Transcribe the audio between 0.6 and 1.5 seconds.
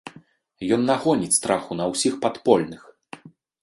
Ён нагоніць